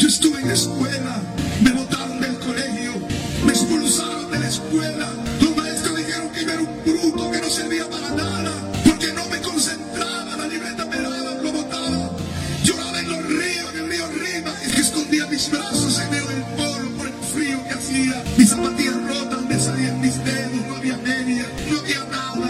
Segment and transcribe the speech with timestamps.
[0.00, 1.22] Yo estuve en la escuela,
[1.62, 2.94] me botaron del colegio,
[3.44, 5.06] me expulsaron de la escuela.
[5.42, 8.50] Los maestros dijeron que yo era un bruto, que no servía para nada,
[8.86, 12.16] porque no me concentraba, la libreta me daba, lo botaba.
[12.64, 16.28] Lloraba en los ríos, en el río Rima, es que escondía mis brazos en medio
[16.28, 18.24] del polo por el frío que hacía.
[18.38, 22.49] Mis zapatillas rotas me salían mis dedos, no había media, no había nada,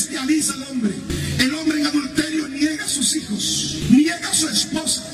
[0.00, 0.94] Bestializa al hombre.
[1.38, 5.04] El hombre en adulterio niega a sus hijos, niega a su esposa.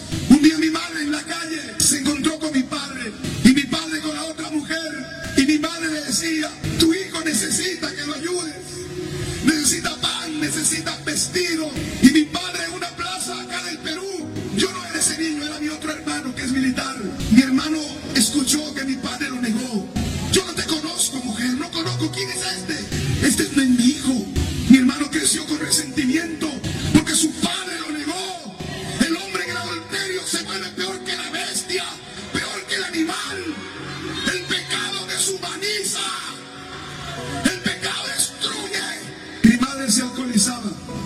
[40.38, 41.05] 27.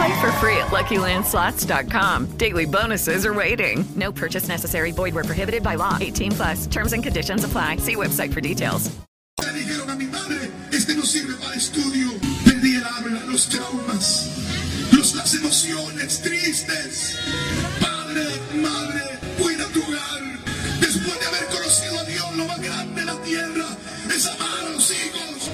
[0.00, 2.38] Play for free at LuckyLandSlots.com.
[2.38, 3.84] Daily bonuses are waiting.
[3.96, 4.92] No purchase necessary.
[4.92, 5.98] Void where prohibited by law.
[6.00, 6.66] 18 plus.
[6.68, 7.76] Terms and conditions apply.
[7.76, 8.90] See website for details.
[10.72, 12.08] Este no sirve para estudio.
[12.46, 14.28] Perdí el habla, los traumas,
[14.92, 17.18] los, las emociones tristes.
[17.80, 18.24] Padre,
[18.54, 19.02] madre,
[19.38, 20.22] cuida tu hogar.
[20.80, 23.66] Después de haber conocido a Dios, lo más grande de la tierra
[24.08, 25.50] es amar a los hijos.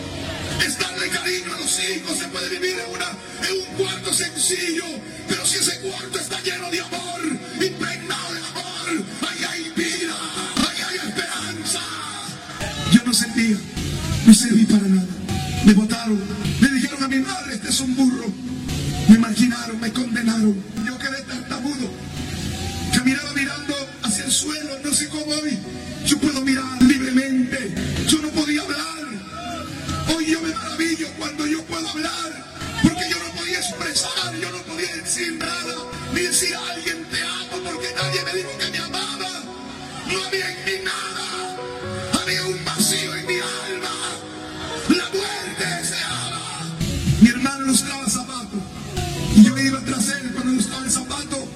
[0.65, 0.79] Es
[1.26, 2.19] cariño a los hijos.
[2.19, 3.11] Se puede vivir en, una,
[3.49, 4.84] en un cuarto sencillo,
[5.28, 7.06] pero si ese cuarto está lleno de amor,
[36.17, 39.29] Ni decir a alguien te amo porque nadie me dijo que me amaba.
[40.11, 41.57] No había en mí nada.
[42.23, 43.95] Había un vacío en mi alma.
[44.89, 46.71] La muerte deseaba.
[47.21, 48.61] Mi hermano buscaba zapatos.
[49.37, 51.49] Y yo iba tras él cuando buscaba el zapato.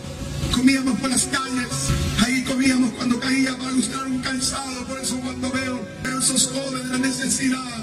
[0.54, 1.68] Comíamos por las calles.
[2.22, 4.86] Ahí comíamos cuando caía para buscar un calzado.
[4.86, 7.82] Por eso cuando veo a esos jóvenes la necesidad.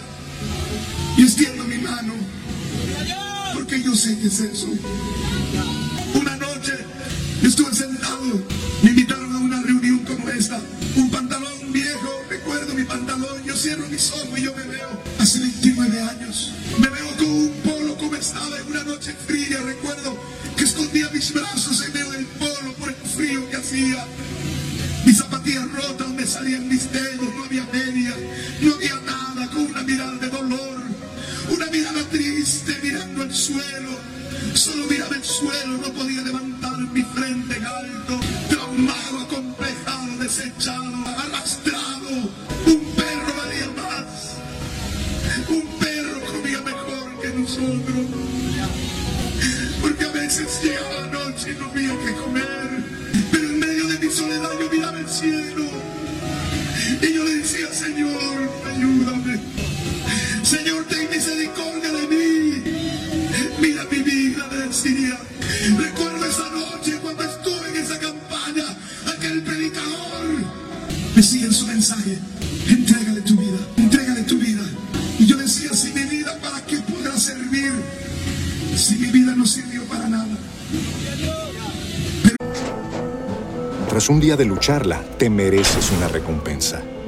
[1.18, 2.14] Y extiendo mi mano.
[3.56, 4.68] Porque yo sé que es eso.
[18.88, 19.60] Noche fría.
[19.60, 20.18] Recuerdo
[20.56, 21.87] que escondía mis brazos en
[57.70, 59.40] decía, Señor, ayúdame.
[60.44, 62.64] Señor, ten misericordia de mí.
[63.60, 65.18] Mira mi vida, le decía.
[65.78, 68.66] Recuerdo esa noche cuando estuve en esa campaña,
[69.06, 70.08] aquel predicador
[71.22, 72.18] sigue en su mensaje.
[72.70, 74.64] Entrégale tu vida, entrégale tu vida.
[75.20, 77.72] Y yo decía, si mi vida, ¿para qué podrá servir?
[78.76, 80.38] Si mi vida no sirvió para nada.
[83.90, 86.84] Tras un día de lucharla, te mereces una recompensa,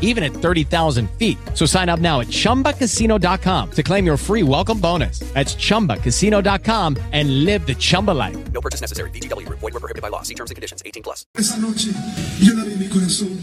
[0.00, 1.38] even at 30,000 feet.
[1.54, 5.20] So sign up now at ChumbaCasino.com to claim your free welcome bonus.
[5.34, 8.36] That's ChumbaCasino.com and live the Chumba life.
[8.52, 9.10] No purchase necessary.
[9.10, 9.60] VGW Group.
[9.60, 10.22] Void were prohibited by law.
[10.22, 10.82] See terms and conditions.
[10.84, 11.24] 18 plus.
[11.36, 11.92] Esa noche
[12.40, 13.38] yo le di mi corazón,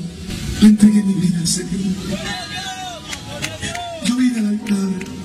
[0.62, 1.82] le entregué mi vida al Señor.
[4.06, 5.16] Yo vine al altar.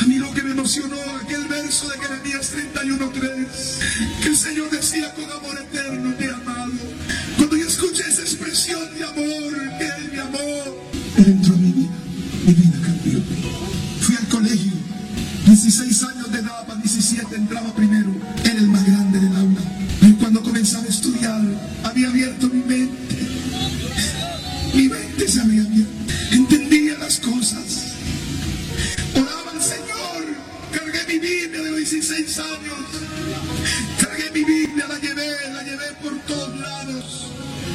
[0.00, 5.12] A mí lo que me emocionó aquel verso de Jeremías 31.3, que el Señor decía
[5.14, 6.13] con amor eterno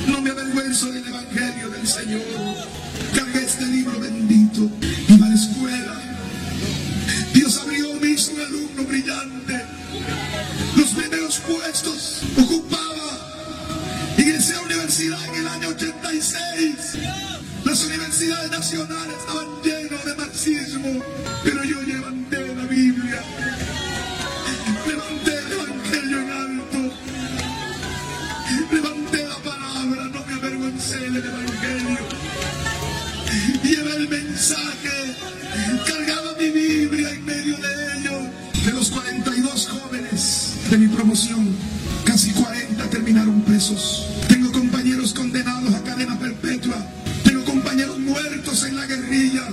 [0.09, 2.21] No me avergüenzo del Evangelio del Señor.
[3.13, 4.69] Cargué este libro bendito.
[5.07, 6.01] Iba a la escuela.
[7.33, 9.65] Dios abrió, me hizo un alumno brillante.
[10.75, 14.15] Los primeros puestos ocupaba.
[14.17, 16.97] Ingresé a universidad en el año 86.
[17.63, 21.03] Las universidades nacionales estaban llenas de marxismo,
[40.69, 41.47] de mi promoción,
[42.05, 44.05] casi 40 terminaron presos.
[44.27, 46.75] Tengo compañeros condenados a cadena perpetua.
[47.23, 49.47] Tengo compañeros muertos en la guerrilla.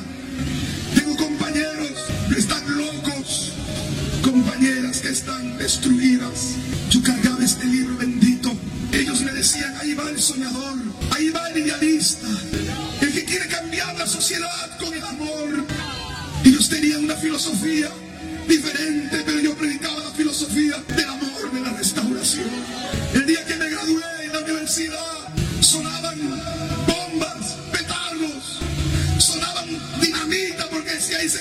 [0.94, 1.92] Tengo compañeros
[2.28, 3.52] que están locos.
[4.22, 6.56] Compañeras que están destruidas.
[6.90, 8.52] Yo cargaba este libro bendito.
[8.92, 10.76] Ellos me decían, ahí va el soñador,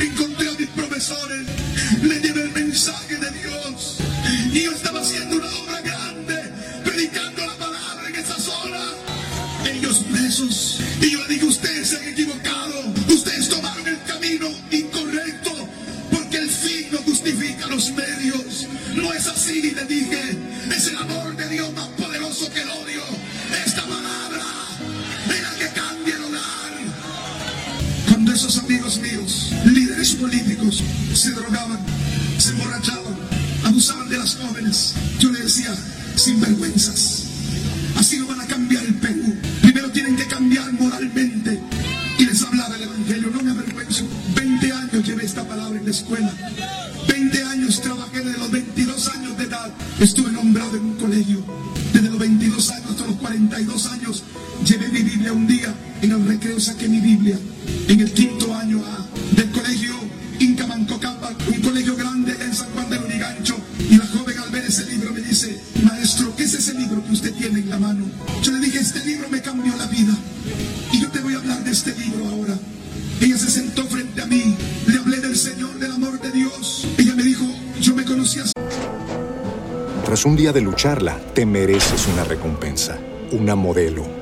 [0.00, 1.46] Encontré a mis profesores,
[2.02, 3.98] le llevé el mensaje de Dios.
[4.52, 6.52] Y yo estaba haciendo una obra grande,
[6.84, 8.80] predicando la palabra en esa zona.
[9.66, 10.80] Ellos presos.
[11.00, 12.80] Y yo le dije, ustedes se han equivocado.
[13.08, 15.50] Ustedes tomaron el camino incorrecto.
[16.10, 18.66] Porque el fin no justifica los medios.
[18.94, 20.38] No es así, le dije.
[20.74, 23.21] Es el amor de Dios más poderoso que el odio.
[28.72, 31.78] Amigos míos, líderes políticos, se drogaban,
[32.38, 33.14] se emborrachaban,
[33.64, 35.74] abusaban de las jóvenes, yo le decía,
[36.16, 37.24] sin vergüenzas.
[37.96, 39.36] Así no van a cambiar el Perú.
[39.60, 41.60] Primero tienen que cambiar moralmente.
[42.18, 44.06] Y les hablaba el Evangelio, no me avergüenzo.
[44.36, 46.32] 20 años llevé esta palabra en la escuela.
[47.08, 49.70] 20 años trabajé desde los 22 años de edad.
[50.00, 50.36] Estuve en
[57.88, 59.94] En el quinto año A del colegio
[60.38, 63.56] Inca Mancocapa, un colegio grande en San Juan de Lurigancho.
[63.88, 67.12] Y la joven al ver ese libro me dice, maestro, ¿qué es ese libro que
[67.12, 68.06] usted tiene en la mano?
[68.42, 70.14] Yo le dije, este libro me cambió la vida.
[70.90, 72.58] Y yo te voy a hablar de este libro ahora.
[73.20, 74.56] Ella se sentó frente a mí,
[74.88, 76.88] le hablé del Señor, del amor de Dios.
[76.98, 77.44] Ella me dijo,
[77.80, 78.42] yo me conocía.
[80.04, 82.98] Tras un día de lucharla, te mereces una recompensa,
[83.30, 84.21] una modelo,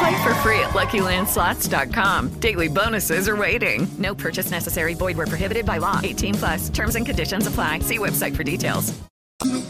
[0.00, 2.40] Play for free at LuckyLandSlots.com.
[2.40, 3.86] Daily bonuses are waiting.
[3.98, 4.94] No purchase necessary.
[4.94, 6.00] Void were prohibited by law.
[6.02, 6.70] 18 plus.
[6.70, 7.80] Terms and conditions apply.
[7.80, 8.98] See website for details.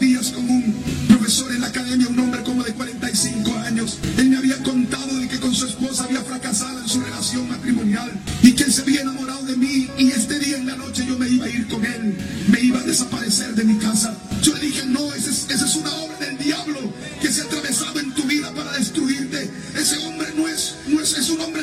[0.01, 0.73] días un
[1.07, 3.99] profesor en la academia, un hombre como de 45 años.
[4.17, 8.11] Él me había contado de que con su esposa había fracasado en su relación matrimonial
[8.41, 11.29] y que se había enamorado de mí y este día en la noche yo me
[11.29, 12.17] iba a ir con él,
[12.47, 14.17] me iba a desaparecer de mi casa.
[14.41, 16.79] Yo le dije, no, es, una obra del diablo
[17.21, 17.99] que se ha atravesado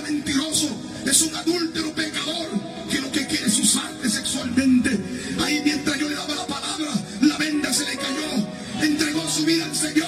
[0.02, 0.68] mentiroso,
[1.04, 2.48] es un adúltero pecador
[2.90, 4.98] que lo que quiere es usarte sexualmente.
[5.42, 8.48] Ahí mientras yo le daba la palabra, la venda se le cayó,
[8.82, 10.06] entregó su vida al Señor.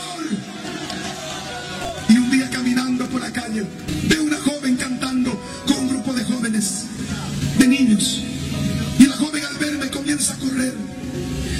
[2.08, 3.64] Y un día caminando por la calle,
[4.08, 6.84] veo una joven cantando con un grupo de jóvenes,
[7.58, 8.22] de niños.
[8.98, 10.74] Y la joven al verme comienza a correr.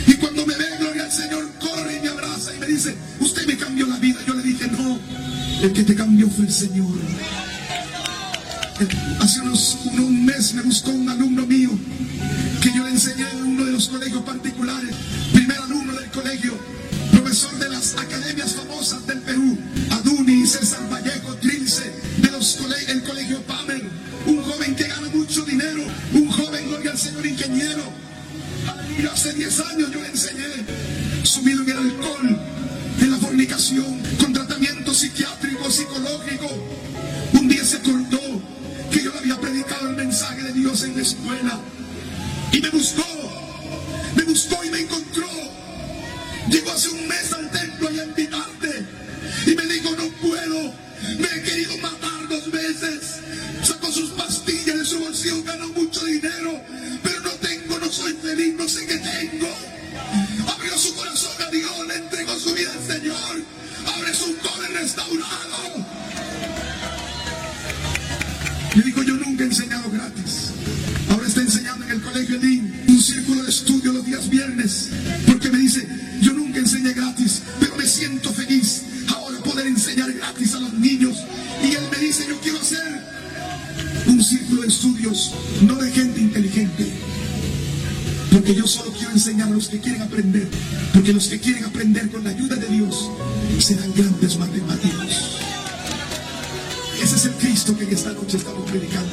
[0.06, 3.46] Y cuando me ve, gloria al Señor, corre y me abraza y me dice, usted
[3.46, 4.20] me cambió la vida.
[4.26, 4.98] Yo le dije, no,
[5.62, 6.98] el que te cambió fue el Señor.
[9.20, 11.70] Hace unos, uno- un mes me buscó un alumno mío
[12.62, 14.94] que yo le enseñé en uno de los colegios particulares,
[15.34, 16.58] primer alumno del colegio,
[17.12, 19.58] profesor de las academias famosas del Perú,
[19.90, 23.82] Aduni, César Vallejo, Trilce, de los cole- el colegio Pamer,
[24.26, 25.82] un joven que gana mucho dinero,
[26.14, 27.82] un joven, gloria al Señor, ingeniero.
[28.66, 30.46] Aleluya, hace 10 años yo le enseñé,
[31.22, 32.40] sumido en el alcohol,
[33.00, 36.48] en la fornicación, con tratamiento psiquiátrico, psicológico.
[37.34, 37.78] Un día se
[38.90, 41.60] que yo había predicado el mensaje de Dios en la escuela.
[42.52, 43.06] Y me buscó,
[44.16, 45.28] me buscó y me encontró.
[46.48, 48.86] Llegó hace un mes al templo a invitarte.
[49.46, 50.74] Y me dijo, no puedo,
[51.18, 53.20] me he querido matar dos veces.
[53.62, 54.10] Sacó sus
[55.10, 56.60] bolsillo gano mucho dinero,
[57.02, 59.48] pero no tengo, no soy feliz, no sé qué tengo.
[68.74, 70.52] Le dijo, yo nunca he enseñado gratis.
[71.10, 74.90] Ahora está enseñando en el colegio Edín, un círculo de estudio los días viernes.
[75.26, 75.88] Porque me dice,
[76.20, 81.16] yo nunca enseñé gratis, pero me siento feliz ahora poder enseñar gratis a los niños.
[81.64, 82.80] Y él me dice, yo quiero hacer
[84.06, 86.92] un círculo de estudios, no de gente inteligente.
[88.30, 90.48] Porque yo solo quiero enseñar a los que quieren aprender.
[90.94, 93.10] Porque los que quieren aprender con la ayuda de Dios
[93.58, 95.49] serán grandes matemáticos.
[97.20, 99.12] Es el Cristo que en esta noche estamos predicando.